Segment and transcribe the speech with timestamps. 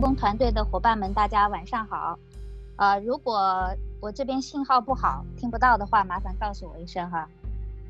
[0.00, 2.18] 工团队的伙伴们，大家晚上好。
[2.76, 3.70] 呃，如果
[4.00, 7.28] 我这边信号不好，听不到的话，麻烦告诉我一声哈。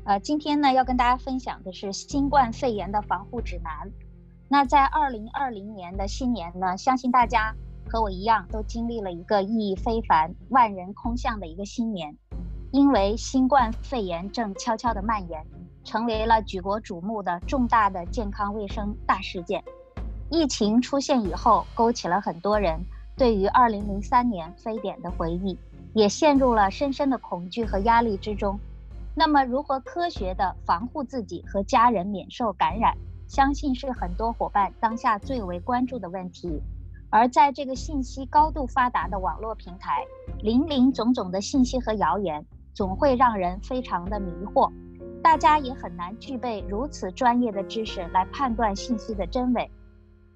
[0.05, 3.89] 呃，今天呢，要跟大家分享的是新冠肺炎的防护指南。
[4.47, 7.53] 那在二零二零年的新年呢，相信大家
[7.89, 12.15] 和我一样，都经历了一个意义非凡、万人空巷的一个新年，
[12.71, 15.45] 因为新冠肺炎正悄悄地蔓延。
[15.83, 19.63] 成为了举国瞩目的重大的健康卫生大事件。
[20.29, 22.79] 疫情出现以后，勾起了很多人
[23.15, 25.57] 对于2003年非典的回忆，
[25.93, 28.59] 也陷入了深深的恐惧和压力之中。
[29.13, 32.93] 那么，如何科学地防护自己和家人免受感染，
[33.27, 36.61] 相信是很多伙伴当下最为关注的问题。
[37.11, 40.03] 而在这个信息高度发达的网络平台，
[40.41, 44.69] 林林总总的信息和谣言，总会让人非常的迷惑。
[45.23, 49.69] 大家也很难具备如此专业的知识来判断信息的真伪。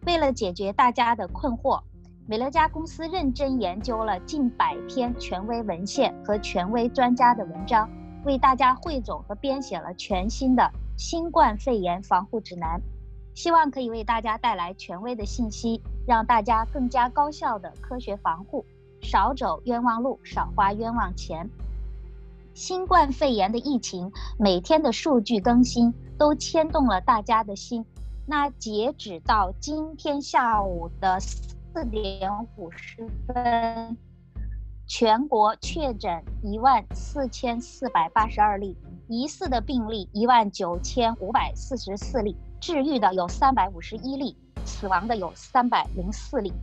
[0.05, 1.81] 为了解决大家的困惑，
[2.25, 7.89] 美乐家公司认真研究了近百篇权威文献和权威专家的文章，
[8.23, 12.81] 为大家汇总和编写了全新的新冠肺炎防护指南，
[13.35, 18.65] 希望可以为大家带来权威的信息，让大家更加高效的科学防护，
[19.01, 21.49] 少走冤枉路，少花冤枉钱。
[22.53, 27.85] 新冠肺炎的疫情每天的数据更新都牵动了大家的心。
[28.29, 33.97] 那截止到今天下午的四点五十分，
[34.85, 46.53] 全国确诊一万四千四百八十二例，疑似的病例一万九千五百四十四例，治愈的有三百五十一例，死亡的有三百零四例。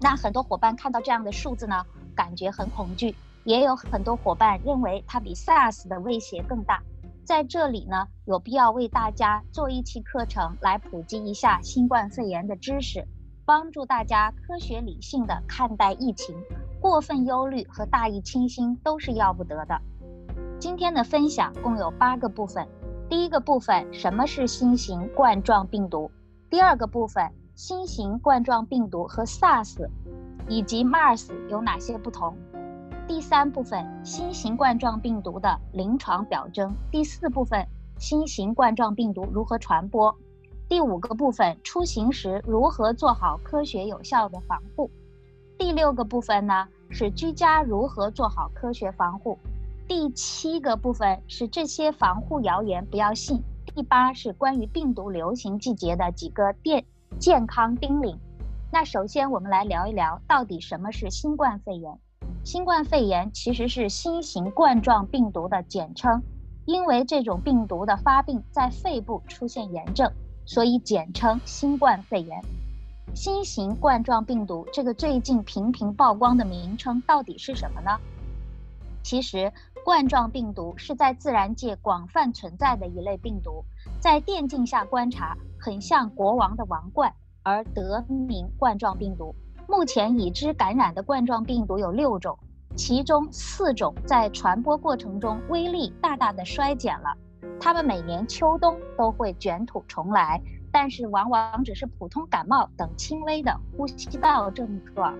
[0.00, 1.84] 那很多伙伴看到这样的数字呢，
[2.16, 3.14] 感觉很恐惧。
[3.44, 6.82] 也有很多伙伴认为它比 SARS 的威胁更大，
[7.30, 13.06] 在这里呢，有必要为大家做一期课程来普及一下新冠肺炎的知识，
[13.44, 16.34] 帮助大家科学理性的看待疫情。
[16.80, 19.80] 过分忧虑和大意轻心都是要不得的。
[20.58, 22.66] 今天的分享共有八个部分，
[23.08, 26.10] 第一个部分，什么是新型冠状病毒？
[26.50, 29.88] 第二个部分，新型冠状病毒和 SARS
[30.48, 32.36] 以及 MERS 有哪些不同？
[33.10, 36.72] 第三部分，新型冠状病毒的临床表征。
[36.92, 37.66] 第四部分，
[37.98, 40.16] 新型冠状病毒如何传播。
[40.68, 44.88] 第五个部分，出行时如何做好科学有效的防护。
[45.58, 49.36] 第六个部分呢，是居家如何做好科学防护。
[49.88, 53.42] 第七个部分是这些防护谣言不要信。
[53.74, 56.84] 第八是关于病毒流行季节的几个电
[57.18, 58.16] 健康叮咛。
[58.70, 61.98] 那首先我们来聊一聊，到底什么是新冠肺炎。
[62.42, 66.22] 新冠肺炎其实是新型冠状病毒的简称，
[66.64, 70.10] 因为这种病毒的发病在肺部出现炎症，
[70.46, 72.42] 所以简称新冠肺炎。
[73.14, 77.90] 新型冠状病毒这个最近频频曝光的名称到底是什么呢？
[79.02, 79.52] 其实，
[79.84, 83.64] 冠状病毒是在自然界广泛存在的一类病毒，
[84.00, 87.12] 在电镜下观察，很像国王的王冠，
[87.42, 89.34] 而得名冠状病毒。
[89.70, 92.36] 目前已知感染的冠状病毒有六种，
[92.74, 97.16] 其中四种在传播过程中威力大大的衰减了。
[97.60, 100.42] 它们每年秋冬都会卷土重来，
[100.72, 105.16] 但是往往只是普通感冒等轻微的呼吸道症状。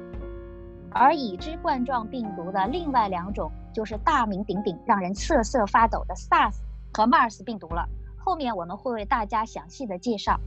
[0.90, 6.56] 而已知冠状病毒的另外两种，就是大名鼎鼎、让人瑟瑟发抖的 SARS
[6.92, 7.88] 和 MERS 病毒了。
[8.18, 10.40] 后面我们会为大家详细的介绍。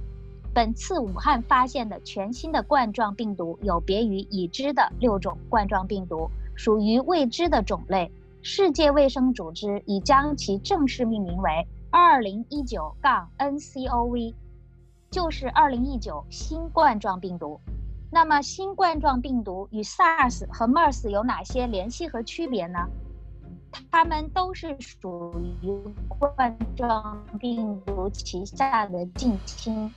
[0.54, 8.12] 本次武汉发现的全新的冠状病毒有别于已知的六种冠状病毒，属于未知的种类。
[8.44, 14.36] 世界卫生组织已将其正式命名为 2019-nCoV，
[15.10, 17.60] 就是2019新冠状病毒。
[18.12, 22.88] 那么，新冠状病毒与 SARS 和 MERS 有哪些联系和区别呢？
[23.90, 25.76] 它们都是属于
[26.08, 29.92] 冠状病毒旗下的近亲。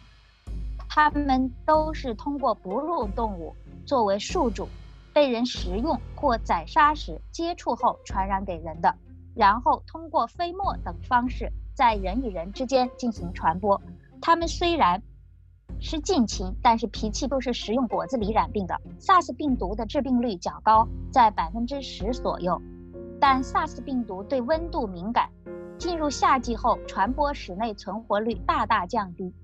[0.97, 3.55] 它们都是通过哺乳动物
[3.85, 4.67] 作为宿主，
[5.13, 8.95] 被人食用或宰杀时接触后传染给人的，
[9.35, 13.79] 然后通过飞沫等方式在人与人之间进行传播。
[14.23, 15.03] 它们虽然
[15.81, 18.81] 是近亲，但是脾气都是食用果子狸染病的。
[18.99, 22.59] SARS 病毒的致病率较高，在百分之十左右，
[23.21, 25.29] 但 SARS 病毒对温度敏感，
[25.77, 29.35] 进入夏季后传播室内存活率大大降低。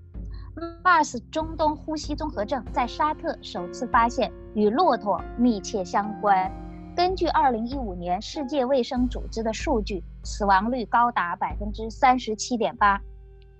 [0.54, 6.50] MERS 中东呼吸综合症在沙特首次发现，与骆驼密切相关。
[6.94, 13.00] 根据2015年世界卫生组织的数据，死亡率高达百分之三十七点八。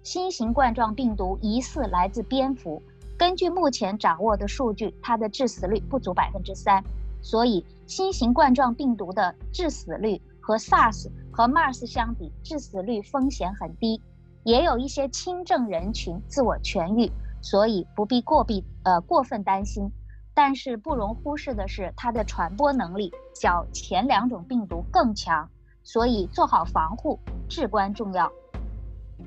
[0.02, 2.82] 新型冠状病毒疑似来自蝙蝠，
[3.16, 6.84] 根据目前掌握的数据，它的致死率不足百分之三，
[7.22, 14.02] 所以新型冠状病毒的致死率和 SARS 和 MERS 相比，致死率风险很低。
[14.44, 17.10] 也有一些轻症人群自我痊愈，
[17.40, 19.90] 所以不必过必呃过分担心。
[20.34, 25.48] 但是不容忽视的是，它的传播能力较前两种病毒更强，
[25.84, 27.18] 所以做好防护
[27.48, 28.32] 至关重要。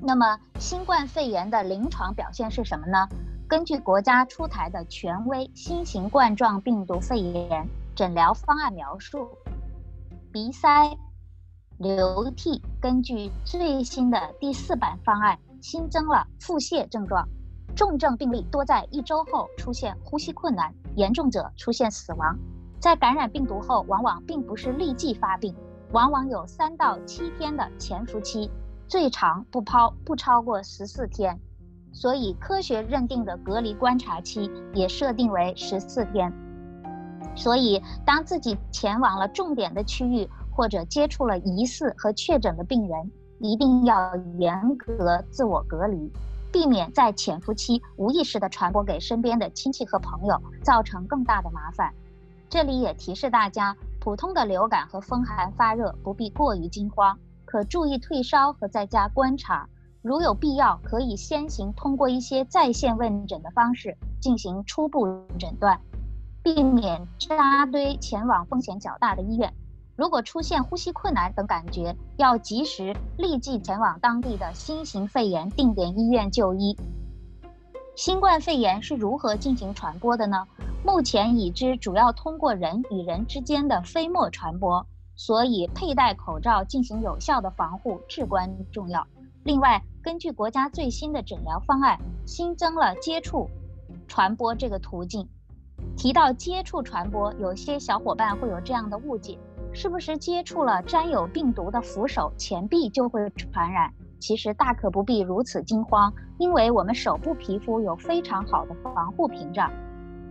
[0.02, 3.08] 那么新冠肺炎的临床表现是什么呢？
[3.48, 9.30] 根据国家出台的权威新型冠状病毒肺炎诊疗方案描述，
[10.34, 10.98] 鼻塞。
[11.78, 17.28] 流涕，根据最新的第四版方案，新增了腹泻症状，
[17.76, 22.38] 重症病例多在一周后出现呼吸困难，严重者出现死亡。
[22.80, 25.54] 在感染病毒后，往往并不是立即发病，
[25.92, 28.50] 往往有三到七天的潜伏期，
[28.88, 31.38] 最长不抛不超过十四天，
[31.92, 36.32] 所以科学认定的隔离观察期也设定为十四天。
[37.36, 46.10] 所以，当自己前往了重点的区域，或者接触了疑似和确诊的病人，一定要严格自我隔离，
[46.52, 51.94] 避免在潜伏期无意识地传播给身边的亲戚和朋友，造成更大的麻烦。
[52.50, 59.68] 这里也提示大家，普通的流感和风寒发热不必过于惊慌，可注意退烧和在家观察。
[60.02, 65.06] 如有必要，可以先行通过一些在线问诊的方式进行初步
[65.38, 65.78] 诊断，
[66.42, 69.52] 避免扎堆前往风险较大的医院。
[69.96, 76.78] 如果出现呼吸困难等感觉，要及时立即前往当地的新型肺炎定点医院就医。
[77.96, 80.46] 新冠肺炎是如何进行传播的呢？
[80.84, 89.08] 目前已知主要通过人与人之间的飞沫传播，所以佩戴口罩进行有效的防护至关重要。
[89.44, 93.50] 另外，根据国家最新的诊疗方案，新增了接触
[94.10, 95.26] 传播这个途径。
[95.96, 99.40] 提到接触传播，有些小伙伴会有这样的误解。
[99.76, 103.94] 是不是接触了沾有病毒的扶手、前臂就会传染？
[104.22, 109.70] 其实大可不必如此惊慌，因为我们手部皮肤有非常好的防护屏障，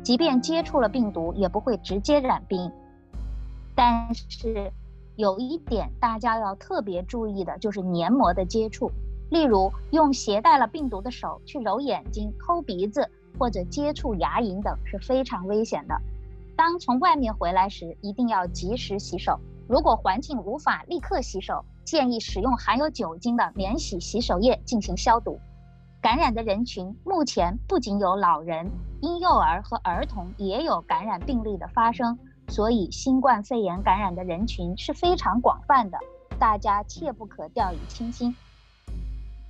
[0.03, 2.73] 即便接触了病毒也不会直接染病。
[3.75, 4.73] 但是
[5.17, 8.91] 有一点大家要特别注意的就是黏膜的接触，
[9.31, 13.07] 例如用携带了病毒的手去揉眼睛、抠鼻子
[13.39, 15.95] 或者接触牙龈等是非常危险的。
[16.57, 19.39] 当从外面回来时，一定要及时洗手。
[19.69, 25.41] 如果环境无法立刻洗手，建议使用含有酒精的免洗洗手液进行消毒。
[26.01, 28.71] 感染的人群目前不仅有老人、
[29.01, 32.19] 婴幼儿和儿童也有感染病例的发生，
[32.49, 35.99] 所以新冠肺炎感染的人群是非常广泛的，
[36.39, 38.37] 大家切不可掉以轻心。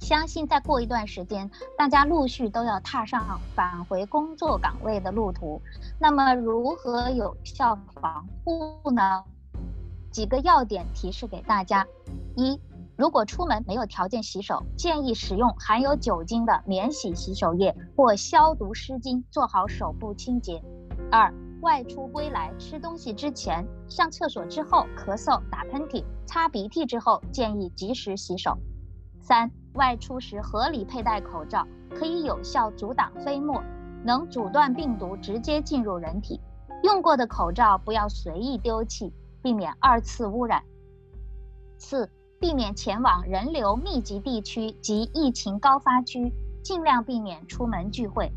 [0.04, 5.62] 相信再过一段时间，大家陆续都要踏上返回工作岗位的路途。
[5.98, 9.24] 那么，如何有效防护呢？
[10.10, 11.86] 几个要点提示给大家：
[12.36, 12.60] 一，
[12.98, 20.60] 如果出门没有条件洗手，建议使用含有酒精的免洗洗手液或消毒湿巾做好手部清洁；
[21.10, 28.52] 二，外出归来、吃东西之前、上厕所之后、咳嗽、打喷嚏、擦鼻涕之后，建议及时洗手；
[29.22, 29.50] 三。
[29.74, 33.62] 外出时合理佩戴口罩，可以有效阻挡飞沫，
[34.04, 36.40] 能阻断病毒直接进入人体。
[36.82, 40.62] 用过的口罩不要随意丢弃，避免二次污染。
[41.78, 42.08] 四、
[42.38, 46.32] 避免前往人流密集地区及疫情高发区，
[46.62, 48.30] 尽量避免出门聚会。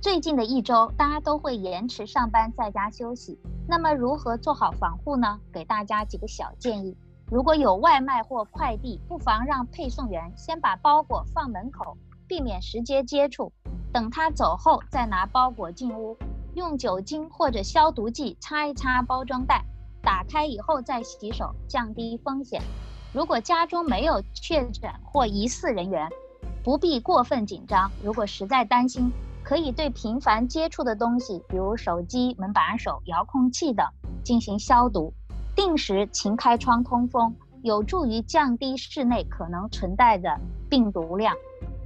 [0.00, 3.38] 最近的一周，大家都会延迟上班，在家休息。
[3.68, 5.40] 那么如何做好防护呢？
[5.52, 6.96] 给大家几个小建议。
[7.28, 11.96] 如果有外卖或快递，不妨让配送员先把包裹放门口，
[12.28, 13.52] 避免直接接触。
[13.92, 16.16] 等他走后再拿包裹进屋，
[16.54, 19.64] 用酒精或者消毒剂擦一擦包装袋，
[20.02, 22.62] 打开以后再洗手，降低风险。
[23.12, 26.08] 如果家中没有确诊或疑似人员，
[26.62, 27.90] 不必过分紧张。
[28.04, 29.10] 如果实在担心，
[29.42, 33.84] 可以对频繁接触的东西，比如手机、门把手、遥控器等
[34.22, 35.12] 进行消毒。
[35.56, 41.34] 定时勤开窗通风，有助于降低室内可能存在的病毒量。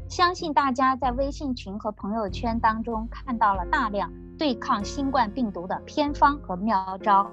[0.08, 7.30] 相信大家在微信群和朋友圈当中看到了大量对抗新冠病毒的偏方和妙招，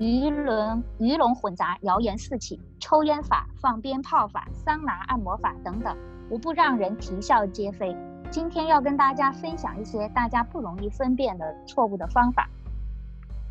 [0.00, 5.96] 鱼龙鱼龙混杂，谣言四起，抽烟法、放鞭炮法、桑拿按摩法等等，
[6.28, 7.96] 无不让人啼笑皆非。
[8.32, 12.50] 今天要跟大家分享一些大家不容易分辨的错误的方法。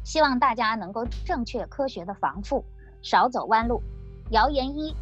[0.08, 2.64] 希望大家能够正确科学的防护，
[3.02, 3.82] 少走弯路。
[4.30, 4.96] 谣言一：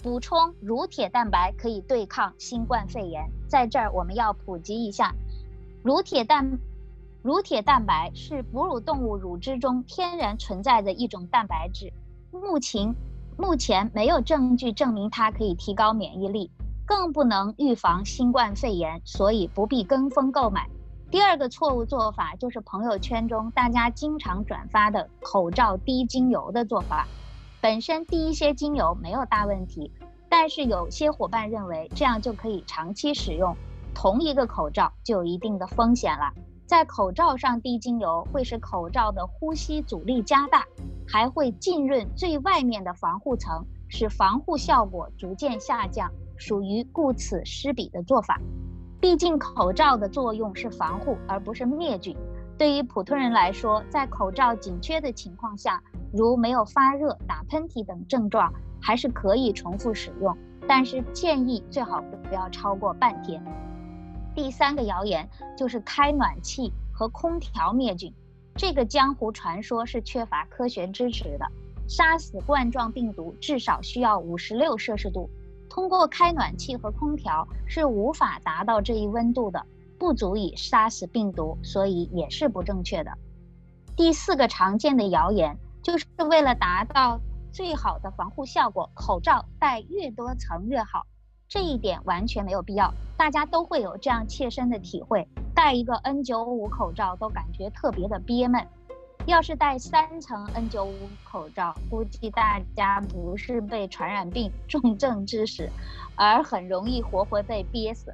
[0.00, 3.28] 补充乳铁蛋白可以对抗新冠肺炎。
[3.48, 5.12] 在这儿我们要普及一下，
[5.82, 6.60] 乳铁蛋
[7.20, 11.92] 乳铁蛋白是哺乳动物乳汁中天然存在的一种蛋白质，
[12.30, 12.94] 目前
[13.36, 16.48] 目前没有证据证明它可以提高免疫力，
[16.86, 20.70] 更不能预防新冠肺炎，所以不必跟风购买。
[21.10, 27.04] 第二个错误做法就是朋友圈中大家经常转发的口罩滴精油的做法，
[27.60, 29.90] 本身滴一些精油没有大问题，
[30.28, 33.56] 但是有些伙伴认为这样就可以长期使用，
[33.92, 36.32] 同一个口罩就有一定的风险了。
[36.64, 40.64] 在口罩上滴精油会使口罩的呼吸阻力加大，
[41.08, 48.40] 还会浸润最外面的防护层，使防护效果逐渐下降，属于顾此失彼的做法。
[49.00, 52.14] 毕竟口罩的作用是防护，而不是灭菌。
[52.58, 60.36] 对于普通人来说，在口罩紧缺的情况下，如没有发热、打喷嚏等症状，还是可以重复使用。
[60.68, 63.42] 但是建议最好不要超过半天。
[64.34, 65.26] 第三个谣言
[65.56, 68.12] 就是开暖气和空调灭菌，
[68.54, 71.46] 这个江湖传说是缺乏科学支持的。
[71.88, 75.28] 杀死冠状病毒至少需要五十六摄氏度。
[75.70, 79.64] 通过开暖气和空调是无法达到这一温度的，
[79.98, 83.12] 不足以杀死病毒，所以也是不正确的。
[83.96, 87.20] 第四个常见的谣言就是为了达到
[87.52, 91.06] 最好的防护效果，口罩戴越多层越好，
[91.48, 92.92] 这一点完全没有必要。
[93.16, 98.66] 大家都会有这样切身的体会，戴一个 N95 口罩都感觉特别的憋闷。
[99.30, 105.70] 要是戴三层 N95 口罩，估计大家不是被传染病 重症致死，
[106.16, 108.12] 而很容易活活被憋死。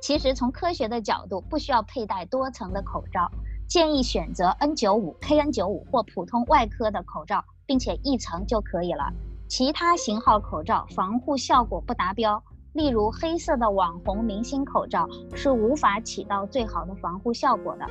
[0.00, 3.28] 其实从科学的角度，不需要佩戴多层的口罩，
[3.66, 9.12] 建议选择 N95、KN95 或普通外科的口罩，并且一层就可以了。
[9.48, 12.40] 其他型号口罩防护效果不达标，
[12.74, 17.84] 例如黑色的网红明星口罩是无法起到最好的防护效果的。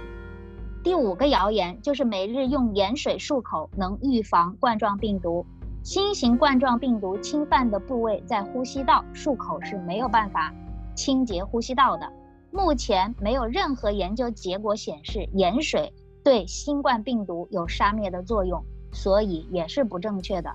[0.85, 5.43] 第五个谣言就是每日用盐水漱口能预防冠状病毒。
[5.83, 10.53] 新型冠状病毒侵犯的部位在呼吸道，漱口是没有办法
[10.95, 12.13] 清洁呼吸道的。
[12.51, 15.91] 目前没有任何研究结果显示盐水
[16.23, 18.63] 对新冠病毒有杀灭的作用，
[18.93, 20.53] 所以也是不正确的。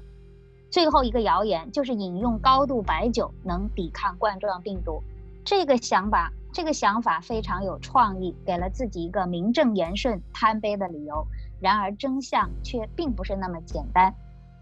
[0.71, 5.03] 最后一个谣言就是饮用高度白酒能抵抗冠状病毒，
[5.45, 6.33] 这个想法。
[6.53, 11.27] 这个想法非常有创意，给了自己一个名正言顺贪杯的理由。
[11.61, 14.15] 然而真相却并不是那么简单。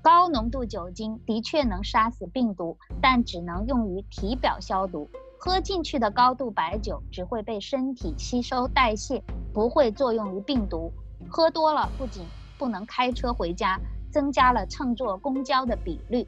[0.02, 5.08] 高浓度酒精的确能杀死病毒，但只能用于体表消毒。
[5.38, 10.92] 喝进去的高度白酒只会被身体吸收代谢，不会作用于病毒。
[11.28, 12.24] 喝多了不仅
[12.58, 13.78] 不能开车回家，
[14.10, 16.26] 增加了乘坐公交的比率，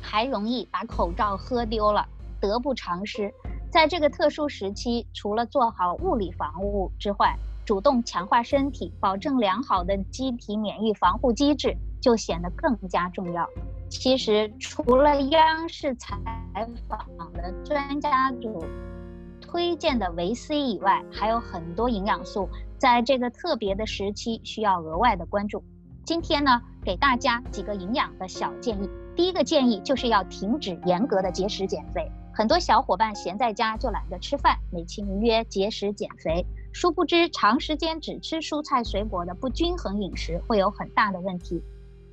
[0.00, 2.06] 还容易把口罩喝丢了，
[2.40, 3.32] 得不偿失。
[3.70, 13.46] 在这个特殊时期，除了做好物理防护之外，主动强化身体，保证良好的机体免疫防护机制，就显得更加重要。
[13.90, 16.16] 其实，除了央视采
[16.88, 18.64] 访的专家组
[19.40, 22.48] 推荐的维 C 以外，还有很多营养素，
[22.78, 25.62] 在这个特别的时期需要额外的关注。
[26.04, 28.88] 今天呢，给大家几个营养的小建议。
[29.14, 32.10] 第一个建议就是要停止严格的节食减肥。
[32.38, 41.60] 很多小伙伴闲在家就懒得吃饭，美其名曰节食减肥，殊不知长时间只吃蔬菜水果的不均衡饮食会有很大的问题，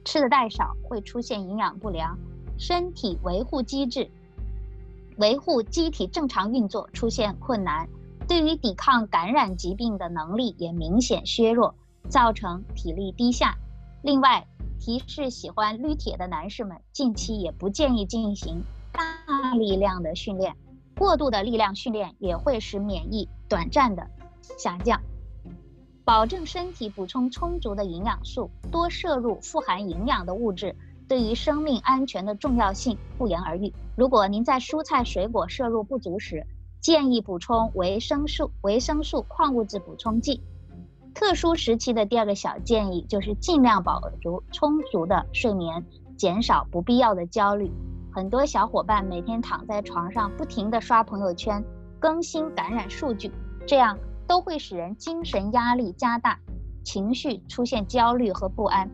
[0.03, 2.17] 吃的太少会出现营养不良，
[2.57, 4.09] 身体维护机制、
[5.17, 7.87] 维护机体正常运作出现困难，
[8.27, 11.75] 对于抵抗感染疾病的能力也明显削弱，
[12.09, 13.55] 造成体力低下。
[14.01, 14.43] 另外，
[14.79, 18.63] 提示喜欢绿铁的男士们，近期也不建议进行。
[19.53, 20.55] 力量的训练，
[20.97, 24.07] 过度的力量训练也会使免疫短暂的
[24.57, 25.01] 下降。
[26.03, 30.75] 保证身体补充充足的营养素，多摄入富含营养的物质，
[31.07, 33.73] 对于生命安全的重要性不言而喻。
[33.95, 36.45] 如果您在蔬菜水果摄入不足时，
[36.79, 40.43] 建议补充维生素、维生素、矿物质补充剂。
[41.15, 45.83] 特殊时期的第二个小建议就是尽量保足充足的睡眠，
[46.15, 47.71] 减少不必要的焦虑。
[48.15, 51.61] 很多小伙伴每天躺在床上，不停地刷朋友圈，
[51.99, 53.29] 更新感染数据，
[53.67, 56.39] 这样都会使人精神压力加大，
[56.81, 58.89] 情绪出现焦虑和不安。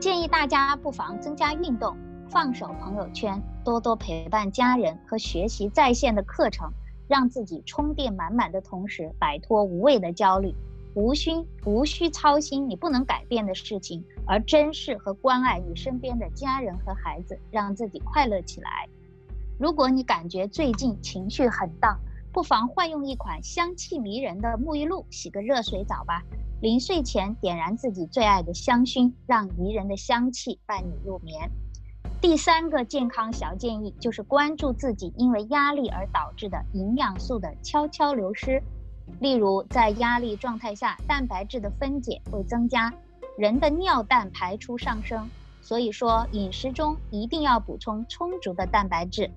[0.00, 1.96] 建议大家不妨增加运动，
[2.28, 6.68] 放手朋友圈，多多陪伴家人和学习在线的课程，
[7.06, 10.52] 让自己充电满满的同时，摆脱无谓的焦虑。
[10.94, 11.30] 无需
[11.64, 18.88] 无需操心你不能改变的事情，而珍视和关爱你身边的家人和孩子，让自己快乐起来。
[19.58, 21.98] 如果你感觉最近情绪很荡，
[22.32, 26.22] 不妨换用一款香气迷人的沐浴露，洗个热水澡吧。
[26.60, 31.50] 临睡前点燃自己最爱的香薰，让宜人的香气伴你入眠。
[32.20, 38.62] 第三个健康小建议就是关注自己因为压力而导致的营养素的悄悄流失。
[39.18, 42.92] 例如，在压力状态下，蛋白质的分解会增加，
[43.36, 45.28] 人的尿蛋排出上升。
[45.62, 49.30] 所以说，饮食中一定要补充充足的蛋白质。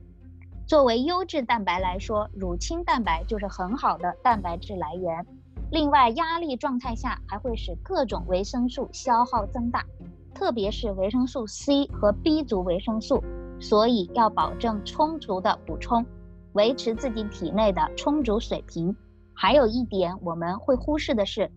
[0.65, 5.25] 作为优质蛋白来说，乳清蛋白就是很好的蛋白质来源。
[5.69, 9.85] 另外，压力状态下还会使各种维生素消耗增大，
[10.33, 13.21] 特别是维生素 C 和 B 族维生素，
[13.59, 16.05] 所以要保证充足的补充，
[16.53, 18.95] 维持自己体内的充足水平。
[19.33, 21.51] 还有一点我们会忽视的是，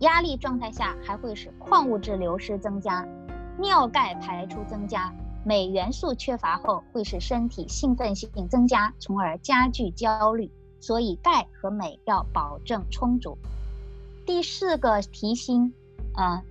[0.00, 3.06] 压力状态下还会使矿物质流失增加，
[3.58, 5.12] 尿钙排出增加，
[5.44, 10.50] 镁元素缺乏后会使身体兴奋性增加，从而加剧焦虑。
[10.80, 13.38] 所以钙和镁要保证充足。
[14.26, 15.72] 第四个提醒，
[16.14, 16.42] 呃，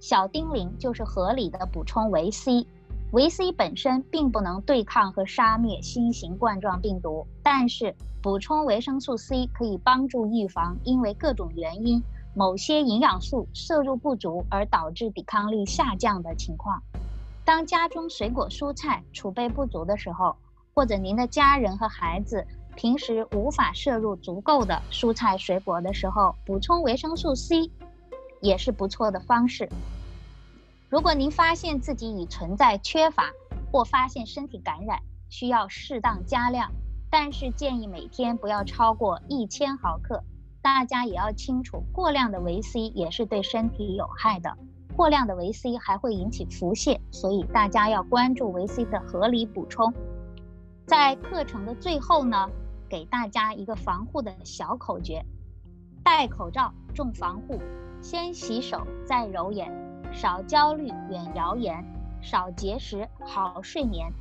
[0.00, 2.66] 小叮咛就是合理的补充维 C。
[3.12, 12.02] 维 C 本身并不能对抗和杀灭新型冠状病毒，但是补充维生素 C 可以帮助预防因为各种原因
[12.34, 16.82] 某些营养素摄入不足而导致抵抗力下降的情况。
[17.44, 20.34] 当家中水果蔬菜储备不足的时候，
[20.72, 22.42] 或者您的家人和孩子，
[22.76, 27.70] 平时无法摄入足够的蔬菜水果的时候，补充维生素 C
[28.40, 29.68] 也是不错的方式。
[30.92, 33.30] 如果您发现自己已存在缺乏，
[33.72, 34.98] 或发现身体感染，
[35.30, 36.70] 需要适当加量，
[37.08, 40.22] 但是建议每天不要超过一千毫克。
[40.60, 44.54] 大家也要清楚，过量的维 C 也是对身体有害的，
[44.94, 49.94] 过量的维 C 还会引起腹泻，所以大家要关注维 C 的合理补充。
[50.84, 52.50] 在课程的最后呢，
[52.90, 55.24] 给大家一个防护的小口诀：
[56.04, 57.58] 戴口罩重防护，
[58.02, 59.81] 先洗手再揉眼，
[60.14, 61.84] 少焦虑远谣言，
[62.20, 64.12] 少节食好睡眠，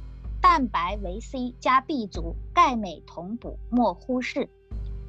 [0.42, 4.50] 蛋白维 C 加 B 族，钙镁同补莫忽视。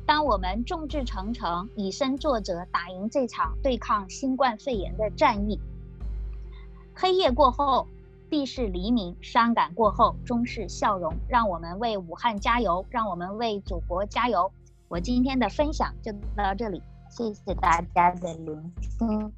[0.05, 5.59] 当我们众志成城，以身作则，打赢这场对抗新冠肺炎的战役。
[6.95, 7.87] 黑夜过后，
[8.29, 11.14] 必是黎明，伤感过后终是笑容。
[11.29, 14.53] 让我们为武汉加油，让我们为祖国加油。
[14.88, 19.33] 我今天的分享就到这里，谢谢大家的聆听。